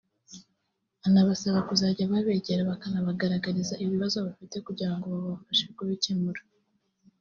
[1.07, 6.41] anabasaba kuzajya babegera bakabagaragariza ibibazo bafite kugira ngo babafashe kubikemura